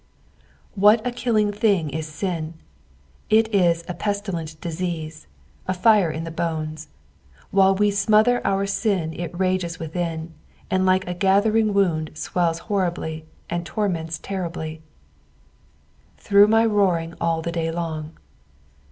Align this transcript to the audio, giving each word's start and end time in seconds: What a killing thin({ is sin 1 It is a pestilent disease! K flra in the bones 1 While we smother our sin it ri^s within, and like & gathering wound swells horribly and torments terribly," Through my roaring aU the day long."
What 0.73 1.05
a 1.05 1.11
killing 1.11 1.51
thin({ 1.51 1.91
is 1.91 2.07
sin 2.07 2.55
1 2.55 2.55
It 3.29 3.53
is 3.53 3.83
a 3.87 3.93
pestilent 3.93 4.59
disease! 4.59 5.27
K 5.67 5.73
flra 5.75 6.11
in 6.11 6.23
the 6.23 6.31
bones 6.31 6.87
1 7.51 7.61
While 7.61 7.75
we 7.75 7.91
smother 7.91 8.41
our 8.43 8.65
sin 8.65 9.13
it 9.13 9.31
ri^s 9.31 9.77
within, 9.77 10.33
and 10.71 10.87
like 10.87 11.19
& 11.19 11.19
gathering 11.19 11.71
wound 11.71 12.17
swells 12.17 12.57
horribly 12.65 13.27
and 13.47 13.63
torments 13.63 14.17
terribly," 14.17 14.81
Through 16.17 16.47
my 16.47 16.65
roaring 16.65 17.13
aU 17.21 17.41
the 17.41 17.51
day 17.51 17.69
long." 17.69 18.13